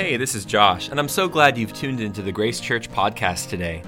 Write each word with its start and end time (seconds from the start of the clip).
Hey, 0.00 0.16
this 0.16 0.34
is 0.34 0.46
Josh, 0.46 0.88
and 0.88 0.98
I'm 0.98 1.10
so 1.10 1.28
glad 1.28 1.58
you've 1.58 1.74
tuned 1.74 2.00
into 2.00 2.22
the 2.22 2.32
Grace 2.32 2.58
Church 2.58 2.90
podcast 2.90 3.50
today. 3.50 3.82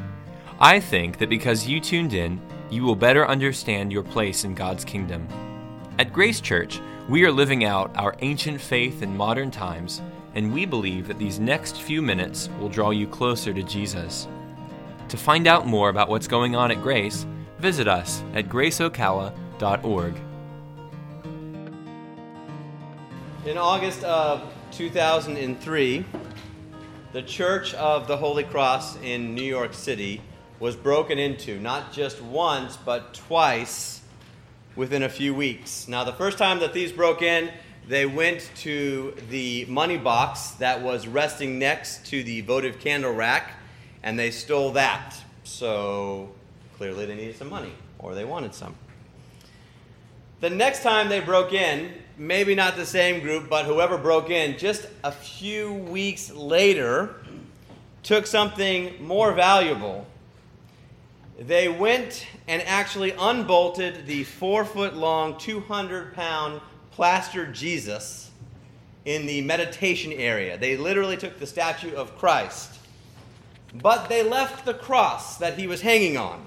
I 0.61 0.79
think 0.79 1.16
that 1.16 1.30
because 1.30 1.66
you 1.66 1.80
tuned 1.80 2.12
in, 2.12 2.38
you 2.71 2.82
will 2.82 2.95
better 2.95 3.27
understand 3.27 3.91
your 3.91 4.03
place 4.03 4.45
in 4.45 4.54
God's 4.54 4.85
kingdom. 4.85 5.27
At 5.98 6.12
Grace 6.12 6.43
Church, 6.43 6.80
we 7.09 7.25
are 7.25 7.32
living 7.32 7.64
out 7.64 7.96
our 7.96 8.14
ancient 8.18 8.61
faith 8.61 9.00
in 9.00 9.17
modern 9.17 9.50
times, 9.50 10.03
and 10.35 10.53
we 10.53 10.67
believe 10.67 11.09
that 11.09 11.18
these 11.18 11.40
next 11.40 11.80
few 11.80 12.03
minutes 12.03 12.50
will 12.61 12.68
draw 12.68 12.90
you 12.90 13.07
closer 13.07 13.54
to 13.54 13.63
Jesus. 13.63 14.29
To 15.08 15.17
find 15.17 15.46
out 15.46 15.67
more 15.67 15.89
about 15.89 16.11
what's 16.11 16.29
going 16.29 16.54
on 16.54 16.71
at 16.71 16.82
Grace, 16.82 17.25
visit 17.58 17.89
us 17.89 18.22
at 18.35 18.50
graceocala.org. 18.50 20.14
In 23.46 23.57
August 23.57 24.04
of 24.04 24.53
2003, 24.72 26.04
the 27.12 27.22
Church 27.22 27.75
of 27.75 28.08
the 28.08 28.17
Holy 28.17 28.43
Cross 28.43 28.96
in 29.03 29.35
New 29.35 29.43
York 29.43 29.75
City 29.75 30.22
was 30.61 30.76
broken 30.76 31.18
into, 31.18 31.61
not 31.61 31.93
just 31.93 32.22
once, 32.22 32.78
but 32.78 33.12
twice 33.12 34.00
within 34.75 35.03
a 35.03 35.08
few 35.11 35.34
weeks. 35.34 35.89
Now, 35.89 36.05
the 36.05 36.12
first 36.14 36.39
time 36.39 36.58
that 36.61 36.72
thieves 36.72 36.91
broke 36.91 37.20
in, 37.20 37.50
they 37.86 38.06
went 38.06 38.50
to 38.56 39.14
the 39.28 39.67
money 39.67 39.98
box 39.98 40.53
that 40.53 40.81
was 40.81 41.06
resting 41.06 41.59
next 41.59 42.06
to 42.06 42.23
the 42.23 42.41
votive 42.41 42.81
candle 42.81 43.12
rack, 43.12 43.53
and 44.03 44.19
they 44.19 44.31
stole 44.31 44.73
that. 44.73 45.14
So 45.45 46.33
clearly 46.78 47.05
they 47.05 47.14
needed 47.14 47.36
some 47.36 47.50
money, 47.50 47.73
or 47.98 48.14
they 48.14 48.25
wanted 48.25 48.55
some. 48.55 48.75
The 50.41 50.48
next 50.50 50.83
time 50.83 51.11
they 51.11 51.20
broke 51.20 51.53
in, 51.53 51.92
maybe 52.16 52.55
not 52.55 52.77
the 52.77 52.86
same 52.86 53.20
group, 53.20 53.48
but 53.48 53.64
whoever 53.64 53.98
broke 53.98 54.30
in, 54.30 54.58
just 54.58 54.86
a 55.05 55.12
few 55.12 55.73
weeks 55.73 56.31
later, 56.33 57.17
took 58.03 58.27
something 58.27 58.95
more 59.03 59.33
valuable. 59.33 60.06
They 61.39 61.69
went 61.69 62.27
and 62.47 62.62
actually 62.62 63.12
unbolted 63.19 64.06
the 64.06 64.25
four 64.25 64.64
foot 64.64 64.95
long, 64.95 65.39
200 65.39 66.14
pound 66.14 66.61
plaster 66.91 67.47
Jesus 67.47 68.31
in 69.05 69.27
the 69.27 69.41
meditation 69.42 70.12
area. 70.12 70.56
They 70.59 70.77
literally 70.77 71.17
took 71.17 71.39
the 71.39 71.47
statue 71.47 71.94
of 71.94 72.17
Christ, 72.19 72.78
but 73.75 74.09
they 74.09 74.22
left 74.22 74.65
the 74.65 74.75
cross 74.75 75.39
that 75.39 75.59
he 75.59 75.67
was 75.67 75.81
hanging 75.81 76.17
on. 76.17 76.44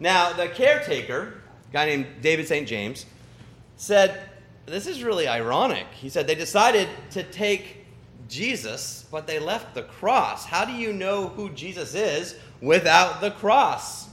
Now, 0.00 0.32
the 0.32 0.48
caretaker, 0.48 1.34
a 1.68 1.72
guy 1.72 1.86
named 1.86 2.06
David 2.22 2.46
St. 2.46 2.68
James, 2.68 3.04
said, 3.76 4.27
This 4.68 4.86
is 4.86 5.02
really 5.02 5.28
ironic. 5.28 5.86
He 5.92 6.08
said, 6.08 6.26
They 6.26 6.34
decided 6.34 6.88
to 7.10 7.22
take 7.22 7.86
Jesus, 8.28 9.06
but 9.10 9.26
they 9.26 9.38
left 9.38 9.74
the 9.74 9.82
cross. 9.82 10.44
How 10.44 10.64
do 10.64 10.72
you 10.72 10.92
know 10.92 11.28
who 11.28 11.50
Jesus 11.50 11.94
is 11.94 12.36
without 12.60 13.20
the 13.20 13.30
cross? 13.30 14.08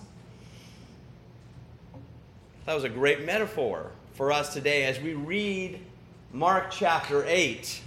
That 2.65 2.73
was 2.73 2.83
a 2.83 2.89
great 2.89 3.25
metaphor 3.25 3.91
for 4.13 4.31
us 4.31 4.53
today 4.53 4.85
as 4.85 4.99
we 4.99 5.13
read 5.13 5.79
Mark 6.31 6.71
chapter 6.71 7.23
8 7.27 7.81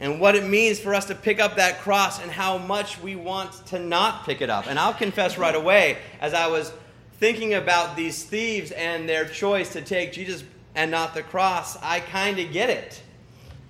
and 0.00 0.20
what 0.20 0.34
it 0.34 0.44
means 0.44 0.80
for 0.80 0.94
us 0.94 1.04
to 1.06 1.14
pick 1.14 1.38
up 1.38 1.56
that 1.56 1.80
cross 1.80 2.20
and 2.20 2.30
how 2.30 2.58
much 2.58 3.00
we 3.00 3.14
want 3.14 3.52
to 3.66 3.78
not 3.78 4.24
pick 4.24 4.40
it 4.40 4.50
up. 4.50 4.66
And 4.68 4.78
I'll 4.78 4.94
confess 4.94 5.38
right 5.38 5.54
away, 5.54 5.98
as 6.20 6.34
I 6.34 6.46
was 6.46 6.72
thinking 7.18 7.54
about 7.54 7.94
these 7.94 8.24
thieves 8.24 8.72
and 8.72 9.08
their 9.08 9.24
choice 9.26 9.72
to 9.74 9.80
take 9.80 10.12
Jesus 10.12 10.42
and 10.74 10.90
not 10.90 11.14
the 11.14 11.22
cross, 11.22 11.76
I 11.82 12.00
kind 12.00 12.38
of 12.38 12.52
get 12.52 12.70
it. 12.70 13.02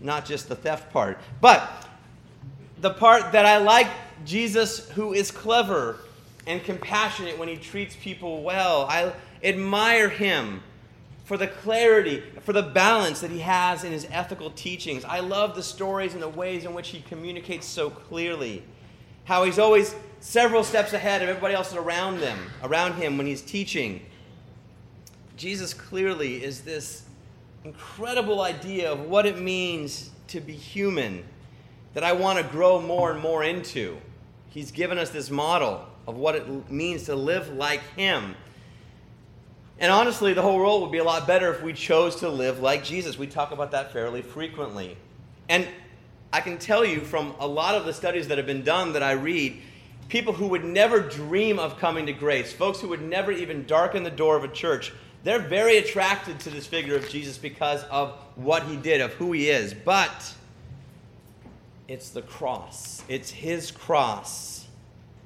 Not 0.01 0.25
just 0.25 0.49
the 0.49 0.57
theft 0.57 0.93
part. 0.93 1.19
But 1.41 1.89
the 2.81 2.91
part 2.91 3.33
that 3.33 3.47
I 3.47 3.59
like 3.59 3.89
Jesus, 4.25 4.89
who 4.91 5.13
is 5.13 5.31
clever 5.31 5.99
and 6.47 6.63
compassionate 6.63 7.39
when 7.39 7.49
he 7.49 7.57
treats 7.57 7.97
people 7.97 8.43
well. 8.43 8.87
I 8.89 9.13
admire 9.43 10.09
him 10.09 10.63
for 11.25 11.37
the 11.37 11.47
clarity, 11.47 12.23
for 12.41 12.53
the 12.53 12.63
balance 12.63 13.21
that 13.21 13.31
he 13.31 13.39
has 13.39 13.85
in 13.85 13.93
his 13.93 14.07
ethical 14.11 14.51
teachings. 14.51 15.05
I 15.05 15.21
love 15.21 15.55
the 15.55 15.63
stories 15.63 16.15
and 16.15 16.23
the 16.23 16.29
ways 16.29 16.65
in 16.65 16.75
which 16.75 16.89
he 16.89 17.01
communicates 17.03 17.67
so 17.67 17.91
clearly. 17.91 18.63
How 19.25 19.45
he's 19.45 19.59
always 19.59 19.95
several 20.21 20.65
steps 20.65 20.93
ahead 20.93 21.23
of 21.23 21.29
everybody 21.29 21.55
else 21.55 21.75
around 21.75 22.21
them, 22.21 22.39
around 22.63 22.95
him 22.95 23.17
when 23.17 23.27
he's 23.27 23.43
teaching. 23.43 24.05
Jesus 25.37 25.75
clearly 25.75 26.43
is 26.43 26.63
this 26.63 27.05
incredible 27.65 28.41
idea 28.41 28.93
of 28.93 29.01
what 29.01 29.27
it 29.27 29.39
means 29.39 30.11
to 30.29 30.41
be 30.41 30.53
human 30.53 31.25
that 31.95 32.05
I 32.05 32.13
want 32.13 32.39
to 32.39 32.45
grow 32.45 32.81
more 32.81 33.13
and 33.13 33.21
more 33.21 33.45
into. 33.45 33.99
He's 34.49 34.71
given 34.71 34.99
us 34.99 35.11
this 35.11 35.31
model 35.31 35.87
of 36.07 36.17
what 36.17 36.35
it 36.35 36.71
means 36.71 37.05
to 37.05 37.15
live 37.15 37.51
like 37.51 37.83
him. 37.97 38.35
And 39.79 39.91
honestly, 39.91 40.33
the 40.33 40.43
whole 40.43 40.59
world 40.59 40.83
would 40.83 40.93
be 40.93 40.99
a 40.99 41.05
lot 41.05 41.27
better 41.27 41.53
if 41.53 41.63
we 41.63 41.73
chose 41.73 42.17
to 42.17 42.29
live 42.29 42.61
like 42.61 42.85
Jesus. 42.85 43.19
We 43.19 43.27
talk 43.27 43.53
about 43.53 43.71
that 43.73 43.93
fairly 43.93 44.23
frequently. 44.23 44.97
And 45.49 45.67
I 46.33 46.41
can 46.41 46.59
tell 46.59 46.85
you 46.85 47.01
from 47.01 47.35
a 47.41 47.47
lot 47.47 47.75
of 47.75 47.85
the 47.85 47.93
studies 47.93 48.29
that 48.29 48.39
have 48.39 48.47
been 48.47 48.63
done 48.63 48.93
that 48.95 49.03
I 49.03 49.13
read, 49.13 49.61
people 50.09 50.33
who 50.33 50.49
would 50.49 50.65
never 50.65 51.01
dream 51.01 51.59
of 51.59 51.79
coming 51.79 52.07
to 52.07 52.13
grace, 52.13 52.53
folks 52.53 52.81
who 52.81 52.89
would 52.89 53.03
never 53.03 53.33
even 53.33 53.67
darken 53.67 54.03
the 54.03 54.11
door 54.11 54.37
of 54.37 54.45
a 54.45 54.49
church, 54.49 54.93
they're 55.25 55.39
very 55.39 55.79
attracted 55.79 56.41
to 56.41 56.51
this 56.51 56.67
figure 56.67 56.97
of 56.97 57.09
Jesus 57.09 57.39
because 57.39 57.85
of 57.85 58.13
what 58.37 58.65
he 58.65 58.77
did, 58.77 59.01
of 59.01 59.13
who 59.15 59.33
he 59.33 59.49
is. 59.51 59.75
But 59.75 60.35
it's 61.89 62.11
the 62.11 62.23
cross, 62.23 63.03
it's 63.09 63.31
his 63.31 63.71
cross 63.71 64.67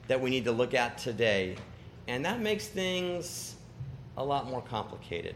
that 0.09 0.21
we 0.21 0.31
need 0.31 0.45
to 0.45 0.53
look 0.53 0.75
at 0.75 0.99
today. 0.99 1.57
And 2.09 2.25
that 2.25 2.41
makes 2.41 2.67
things 2.67 3.57
a 4.17 4.25
lot 4.25 4.49
more 4.49 4.63
complicated. 4.63 5.35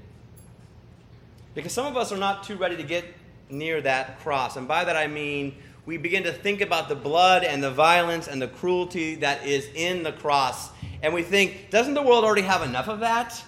Because 1.54 1.72
some 1.72 1.86
of 1.86 1.96
us 1.96 2.12
are 2.12 2.16
not 2.16 2.44
too 2.44 2.56
ready 2.56 2.76
to 2.76 2.82
get 2.82 3.04
near 3.48 3.80
that 3.80 4.20
cross. 4.20 4.56
And 4.56 4.68
by 4.68 4.84
that 4.84 4.96
I 4.96 5.08
mean 5.08 5.56
we 5.86 5.96
begin 5.96 6.22
to 6.24 6.32
think 6.32 6.60
about 6.60 6.88
the 6.88 6.94
blood 6.94 7.42
and 7.42 7.62
the 7.62 7.70
violence 7.70 8.28
and 8.28 8.40
the 8.40 8.48
cruelty 8.48 9.16
that 9.16 9.44
is 9.44 9.68
in 9.74 10.02
the 10.02 10.12
cross. 10.12 10.70
And 11.02 11.12
we 11.12 11.22
think, 11.22 11.70
doesn't 11.70 11.94
the 11.94 12.02
world 12.02 12.24
already 12.24 12.42
have 12.42 12.62
enough 12.62 12.88
of 12.88 13.00
that? 13.00 13.42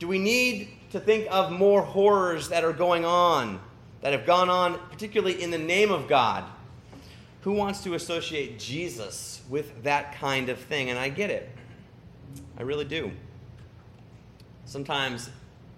Do 0.00 0.08
we 0.08 0.18
need 0.18 0.68
to 0.92 0.98
think 0.98 1.28
of 1.30 1.52
more 1.52 1.82
horrors 1.82 2.48
that 2.48 2.64
are 2.64 2.72
going 2.72 3.04
on, 3.04 3.60
that 4.00 4.12
have 4.12 4.24
gone 4.24 4.48
on, 4.48 4.78
particularly 4.90 5.42
in 5.42 5.50
the 5.50 5.58
name 5.58 5.92
of 5.92 6.08
God? 6.08 6.42
Who 7.42 7.52
wants 7.52 7.84
to 7.84 7.92
associate 7.92 8.58
Jesus 8.58 9.42
with 9.50 9.82
that 9.82 10.14
kind 10.14 10.48
of 10.48 10.58
thing? 10.58 10.88
And 10.88 10.98
I 10.98 11.10
get 11.10 11.28
it. 11.28 11.50
I 12.58 12.62
really 12.62 12.86
do. 12.86 13.12
Sometimes 14.64 15.28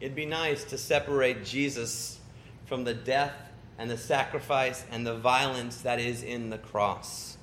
it'd 0.00 0.14
be 0.14 0.26
nice 0.26 0.62
to 0.64 0.78
separate 0.78 1.44
Jesus 1.44 2.20
from 2.66 2.84
the 2.84 2.94
death 2.94 3.34
and 3.76 3.90
the 3.90 3.98
sacrifice 3.98 4.84
and 4.92 5.04
the 5.04 5.16
violence 5.16 5.80
that 5.80 5.98
is 5.98 6.22
in 6.22 6.48
the 6.48 6.58
cross. 6.58 7.36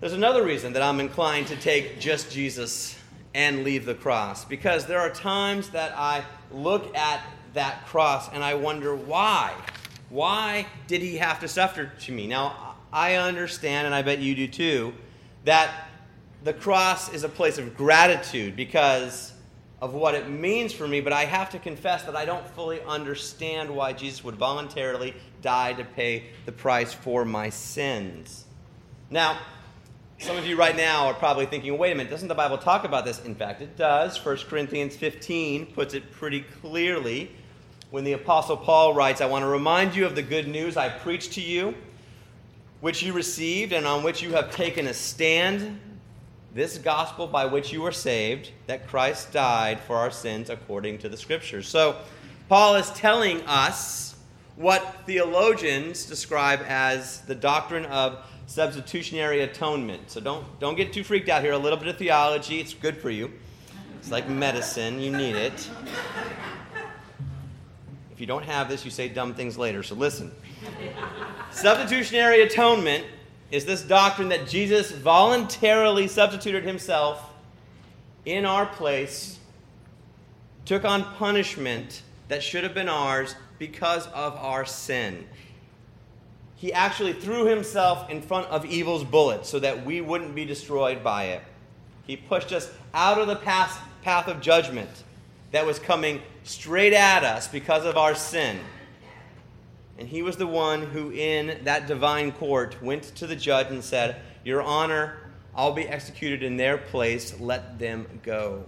There's 0.00 0.14
another 0.14 0.44
reason 0.44 0.72
that 0.72 0.82
I'm 0.82 0.98
inclined 0.98 1.46
to 1.46 1.56
take 1.56 2.00
just 2.00 2.28
Jesus 2.32 2.98
and 3.36 3.64
leave 3.64 3.84
the 3.84 3.94
cross 3.94 4.46
because 4.46 4.86
there 4.86 4.98
are 4.98 5.10
times 5.10 5.68
that 5.68 5.92
I 5.94 6.24
look 6.50 6.96
at 6.96 7.20
that 7.52 7.86
cross 7.86 8.32
and 8.32 8.42
I 8.42 8.54
wonder 8.54 8.96
why. 8.96 9.52
Why 10.08 10.66
did 10.86 11.02
he 11.02 11.18
have 11.18 11.40
to 11.40 11.48
suffer 11.48 11.84
to 11.84 12.12
me? 12.12 12.26
Now, 12.26 12.76
I 12.90 13.16
understand, 13.16 13.84
and 13.84 13.94
I 13.94 14.00
bet 14.00 14.20
you 14.20 14.34
do 14.34 14.48
too, 14.48 14.94
that 15.44 15.88
the 16.44 16.54
cross 16.54 17.12
is 17.12 17.24
a 17.24 17.28
place 17.28 17.58
of 17.58 17.76
gratitude 17.76 18.56
because 18.56 19.34
of 19.82 19.92
what 19.92 20.14
it 20.14 20.30
means 20.30 20.72
for 20.72 20.88
me, 20.88 21.02
but 21.02 21.12
I 21.12 21.26
have 21.26 21.50
to 21.50 21.58
confess 21.58 22.04
that 22.04 22.16
I 22.16 22.24
don't 22.24 22.48
fully 22.54 22.80
understand 22.82 23.68
why 23.68 23.92
Jesus 23.92 24.24
would 24.24 24.36
voluntarily 24.36 25.14
die 25.42 25.74
to 25.74 25.84
pay 25.84 26.30
the 26.46 26.52
price 26.52 26.94
for 26.94 27.26
my 27.26 27.50
sins. 27.50 28.46
Now, 29.10 29.38
some 30.18 30.36
of 30.36 30.46
you 30.46 30.56
right 30.56 30.76
now 30.76 31.06
are 31.06 31.14
probably 31.14 31.46
thinking, 31.46 31.76
wait 31.76 31.92
a 31.92 31.94
minute, 31.94 32.10
doesn't 32.10 32.28
the 32.28 32.34
Bible 32.34 32.58
talk 32.58 32.84
about 32.84 33.04
this? 33.04 33.24
In 33.24 33.34
fact, 33.34 33.60
it 33.60 33.76
does. 33.76 34.22
1 34.24 34.38
Corinthians 34.48 34.96
15 34.96 35.66
puts 35.66 35.94
it 35.94 36.10
pretty 36.12 36.40
clearly 36.60 37.30
when 37.90 38.02
the 38.04 38.12
Apostle 38.12 38.56
Paul 38.56 38.94
writes, 38.94 39.20
I 39.20 39.26
want 39.26 39.42
to 39.42 39.48
remind 39.48 39.94
you 39.94 40.06
of 40.06 40.14
the 40.14 40.22
good 40.22 40.48
news 40.48 40.76
I 40.76 40.88
preached 40.88 41.32
to 41.32 41.40
you, 41.40 41.74
which 42.80 43.02
you 43.02 43.12
received 43.12 43.72
and 43.72 43.86
on 43.86 44.02
which 44.02 44.22
you 44.22 44.32
have 44.32 44.50
taken 44.50 44.86
a 44.86 44.94
stand 44.94 45.80
this 46.56 46.78
gospel 46.78 47.26
by 47.26 47.44
which 47.44 47.70
you 47.70 47.82
were 47.82 47.92
saved, 47.92 48.50
that 48.66 48.88
Christ 48.88 49.30
died 49.30 49.78
for 49.80 49.96
our 49.96 50.10
sins 50.10 50.48
according 50.48 50.98
to 50.98 51.08
the 51.08 51.16
Scriptures. 51.16 51.68
So, 51.68 51.96
Paul 52.48 52.76
is 52.76 52.90
telling 52.92 53.42
us 53.42 54.15
what 54.56 55.04
theologians 55.06 56.06
describe 56.06 56.60
as 56.66 57.20
the 57.22 57.34
doctrine 57.34 57.84
of 57.86 58.18
substitutionary 58.46 59.42
atonement. 59.42 60.10
So, 60.10 60.20
don't, 60.20 60.44
don't 60.60 60.76
get 60.76 60.92
too 60.92 61.04
freaked 61.04 61.28
out 61.28 61.42
here. 61.42 61.52
A 61.52 61.58
little 61.58 61.78
bit 61.78 61.88
of 61.88 61.98
theology, 61.98 62.60
it's 62.60 62.74
good 62.74 62.96
for 62.96 63.10
you. 63.10 63.32
It's 63.98 64.10
like 64.10 64.28
medicine, 64.28 65.00
you 65.00 65.10
need 65.10 65.36
it. 65.36 65.68
If 68.12 68.20
you 68.20 68.26
don't 68.26 68.44
have 68.44 68.68
this, 68.68 68.84
you 68.84 68.90
say 68.90 69.08
dumb 69.08 69.34
things 69.34 69.58
later, 69.58 69.82
so 69.82 69.94
listen. 69.94 70.32
Substitutionary 71.50 72.42
atonement 72.42 73.04
is 73.50 73.64
this 73.64 73.82
doctrine 73.82 74.28
that 74.30 74.48
Jesus 74.48 74.90
voluntarily 74.90 76.08
substituted 76.08 76.64
himself 76.64 77.30
in 78.24 78.46
our 78.46 78.66
place, 78.66 79.38
took 80.64 80.84
on 80.84 81.04
punishment 81.14 82.02
that 82.28 82.42
should 82.42 82.64
have 82.64 82.74
been 82.74 82.88
ours 82.88 83.34
because 83.58 84.06
of 84.08 84.34
our 84.36 84.64
sin. 84.64 85.26
He 86.56 86.72
actually 86.72 87.12
threw 87.12 87.44
himself 87.46 88.08
in 88.08 88.22
front 88.22 88.46
of 88.48 88.64
evil's 88.64 89.04
bullet 89.04 89.44
so 89.44 89.58
that 89.58 89.84
we 89.84 90.00
wouldn't 90.00 90.34
be 90.34 90.44
destroyed 90.44 91.04
by 91.04 91.24
it. 91.24 91.42
He 92.06 92.16
pushed 92.16 92.52
us 92.52 92.70
out 92.94 93.18
of 93.18 93.26
the 93.26 93.36
path, 93.36 93.80
path 94.02 94.28
of 94.28 94.40
judgment 94.40 94.90
that 95.52 95.66
was 95.66 95.78
coming 95.78 96.22
straight 96.44 96.92
at 96.92 97.24
us 97.24 97.48
because 97.48 97.84
of 97.84 97.96
our 97.96 98.14
sin. 98.14 98.58
And 99.98 100.08
he 100.08 100.22
was 100.22 100.36
the 100.36 100.46
one 100.46 100.82
who, 100.82 101.10
in 101.10 101.64
that 101.64 101.86
divine 101.86 102.32
court, 102.32 102.82
went 102.82 103.02
to 103.16 103.26
the 103.26 103.36
judge 103.36 103.68
and 103.68 103.82
said, 103.82 104.20
Your 104.44 104.62
honor, 104.62 105.18
I'll 105.54 105.72
be 105.72 105.88
executed 105.88 106.42
in 106.42 106.56
their 106.56 106.76
place. 106.76 107.38
Let 107.40 107.78
them 107.78 108.06
go. 108.22 108.64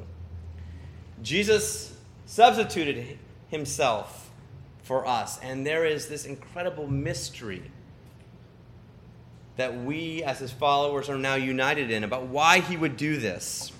Jesus 1.23 1.94
substituted 2.26 3.19
himself 3.50 4.27
for 4.88 5.06
us. 5.06 5.38
And 5.40 5.67
there 5.67 5.85
is 5.85 6.08
this 6.08 6.25
incredible 6.25 6.87
mystery 6.87 7.62
that 9.56 9.85
we, 9.85 10.23
as 10.23 10.38
his 10.38 10.50
followers, 10.50 11.11
are 11.11 11.19
now 11.19 11.35
united 11.35 11.90
in 11.90 12.05
about 12.05 12.29
why 12.29 12.61
he 12.61 12.76
would 12.76 12.96
do 12.96 13.19
this. 13.19 13.70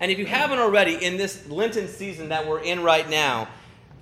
And 0.00 0.10
if 0.10 0.18
you 0.18 0.26
haven't 0.26 0.58
already, 0.58 0.96
in 0.96 1.16
this 1.16 1.48
Lenten 1.48 1.86
season 1.86 2.30
that 2.30 2.48
we're 2.48 2.60
in 2.60 2.82
right 2.82 3.08
now, 3.08 3.48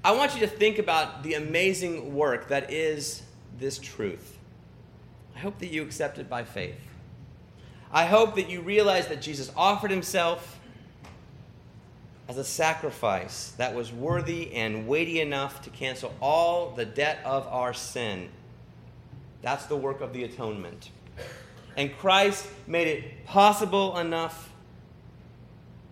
I 0.02 0.12
want 0.12 0.32
you 0.34 0.40
to 0.40 0.46
think 0.46 0.78
about 0.78 1.22
the 1.22 1.34
amazing 1.34 2.14
work 2.14 2.48
that 2.48 2.72
is 2.72 3.22
this 3.58 3.78
truth. 3.78 4.38
I 5.36 5.40
hope 5.40 5.58
that 5.58 5.68
you 5.68 5.82
accept 5.82 6.18
it 6.18 6.28
by 6.28 6.44
faith. 6.44 6.80
I 7.92 8.06
hope 8.06 8.36
that 8.36 8.48
you 8.48 8.62
realize 8.62 9.08
that 9.08 9.20
Jesus 9.20 9.52
offered 9.54 9.90
himself 9.90 10.58
as 12.28 12.38
a 12.38 12.44
sacrifice 12.44 13.52
that 13.58 13.74
was 13.74 13.92
worthy 13.92 14.52
and 14.54 14.86
weighty 14.86 15.20
enough 15.20 15.62
to 15.62 15.70
cancel 15.70 16.14
all 16.20 16.70
the 16.70 16.84
debt 16.84 17.18
of 17.24 17.46
our 17.48 17.74
sin. 17.74 18.28
That's 19.42 19.66
the 19.66 19.76
work 19.76 20.00
of 20.00 20.12
the 20.12 20.24
atonement. 20.24 20.90
And 21.76 21.96
Christ 21.98 22.46
made 22.66 22.86
it 22.86 23.24
possible 23.26 23.98
enough 23.98 24.50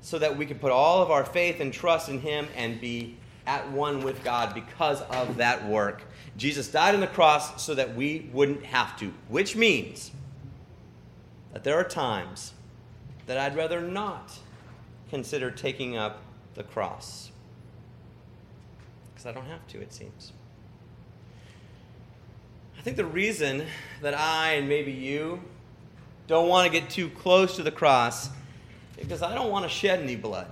so 0.03 0.19
that 0.19 0.37
we 0.37 0.47
could 0.47 0.61
put 0.61 0.71
all 0.71 1.03
of 1.03 1.11
our 1.11 1.25
faith 1.25 1.61
and 1.61 1.73
trust 1.73 2.09
in 2.09 2.21
Him 2.21 2.47
and 2.57 2.81
be 2.81 3.17
at 3.47 3.71
one 3.73 4.03
with 4.03 4.23
God 4.23 4.55
because 4.55 5.03
of 5.03 5.37
that 5.39 5.67
work. 5.67 6.03
Jesus 6.37 6.69
died 6.69 6.95
on 6.95 7.01
the 7.01 7.07
cross 7.07 7.63
so 7.63 7.75
that 7.75 7.95
we 7.95 8.31
wouldn't 8.33 8.65
have 8.65 8.99
to, 9.01 9.13
which 9.29 9.57
means 9.57 10.11
that 11.53 11.65
there 11.65 11.77
are 11.77 11.85
times 11.85 12.53
that 13.27 13.37
I'd 13.37 13.57
rather 13.57 13.81
not 13.81 14.39
consider 15.11 15.51
taking 15.51 15.97
up 15.97 16.23
the 16.55 16.63
cross. 16.63 17.31
Because 19.13 19.27
I 19.27 19.33
don't 19.33 19.47
have 19.47 19.67
to, 19.69 19.81
it 19.81 19.93
seems. 19.93 20.33
I 22.79 22.83
think 22.83 22.97
the 22.97 23.05
reason 23.05 23.67
that 24.01 24.15
I 24.15 24.53
and 24.53 24.69
maybe 24.69 24.93
you 24.93 25.43
don't 26.27 26.49
want 26.49 26.73
to 26.73 26.81
get 26.81 26.89
too 26.89 27.11
close 27.11 27.57
to 27.57 27.63
the 27.63 27.71
cross 27.71 28.29
is 28.97 29.05
because 29.05 29.23
I 29.23 29.35
don't 29.35 29.51
want 29.51 29.65
to 29.65 29.69
shed 29.69 30.01
any 30.01 30.17
blood. 30.17 30.47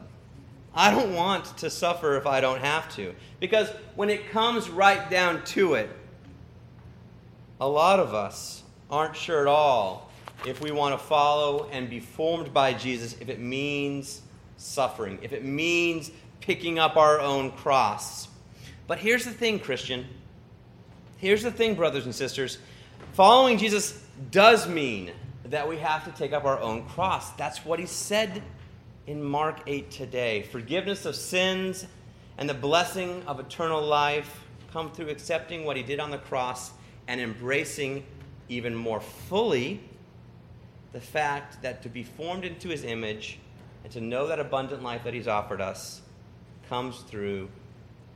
I 0.74 0.90
don't 0.90 1.14
want 1.14 1.56
to 1.58 1.70
suffer 1.70 2.16
if 2.16 2.26
I 2.26 2.40
don't 2.40 2.60
have 2.60 2.94
to. 2.96 3.14
Because 3.40 3.70
when 3.96 4.10
it 4.10 4.30
comes 4.30 4.68
right 4.68 5.08
down 5.08 5.42
to 5.46 5.74
it, 5.74 5.88
a 7.60 7.68
lot 7.68 7.98
of 7.98 8.14
us 8.14 8.62
aren't 8.90 9.16
sure 9.16 9.40
at 9.40 9.46
all 9.46 10.10
if 10.46 10.60
we 10.60 10.70
want 10.70 10.98
to 10.98 11.04
follow 11.04 11.68
and 11.72 11.88
be 11.90 12.00
formed 12.00 12.52
by 12.52 12.72
Jesus 12.72 13.16
if 13.20 13.28
it 13.28 13.40
means 13.40 14.22
suffering, 14.58 15.18
if 15.22 15.32
it 15.32 15.44
means 15.44 16.10
picking 16.40 16.78
up 16.78 16.96
our 16.96 17.20
own 17.20 17.50
cross. 17.52 18.28
But 18.86 18.98
here's 18.98 19.24
the 19.24 19.30
thing, 19.30 19.58
Christian. 19.58 20.06
Here's 21.16 21.42
the 21.42 21.50
thing, 21.50 21.74
brothers 21.74 22.04
and 22.04 22.14
sisters. 22.14 22.58
Following 23.12 23.58
Jesus 23.58 24.04
does 24.30 24.68
mean 24.68 25.12
that 25.46 25.66
we 25.66 25.78
have 25.78 26.04
to 26.04 26.10
take 26.12 26.32
up 26.32 26.44
our 26.44 26.60
own 26.60 26.84
cross. 26.86 27.32
That's 27.32 27.64
what 27.64 27.78
he 27.78 27.86
said 27.86 28.42
in 29.06 29.22
Mark 29.22 29.60
8 29.66 29.90
today. 29.90 30.42
Forgiveness 30.42 31.06
of 31.06 31.16
sins 31.16 31.86
and 32.36 32.48
the 32.48 32.54
blessing 32.54 33.22
of 33.26 33.40
eternal 33.40 33.82
life 33.82 34.44
come 34.72 34.90
through 34.92 35.08
accepting 35.08 35.64
what 35.64 35.76
he 35.76 35.82
did 35.82 35.98
on 35.98 36.10
the 36.10 36.18
cross 36.18 36.72
and 37.08 37.20
embracing 37.20 38.04
even 38.48 38.74
more 38.74 39.00
fully 39.00 39.80
the 40.92 41.00
fact 41.00 41.62
that 41.62 41.82
to 41.82 41.88
be 41.88 42.02
formed 42.02 42.44
into 42.44 42.68
his 42.68 42.84
image 42.84 43.38
and 43.84 43.92
to 43.92 44.00
know 44.00 44.26
that 44.26 44.38
abundant 44.38 44.82
life 44.82 45.04
that 45.04 45.14
he's 45.14 45.28
offered 45.28 45.60
us 45.60 46.02
comes 46.68 47.00
through 47.00 47.48